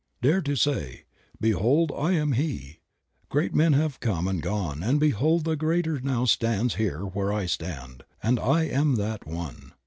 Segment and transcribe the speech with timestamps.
[0.23, 1.03] Dare to say,
[1.39, 2.79] "Behold I am he.
[3.29, 7.45] Great men have come and gone, and behold a greater now stands here where I
[7.45, 9.73] stand, and I am that one."